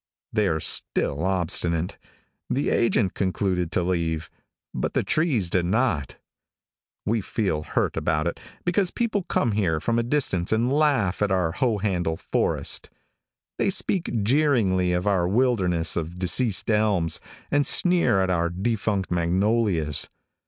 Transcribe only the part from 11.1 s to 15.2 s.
at our hoe handle forest. They speak jeeringly of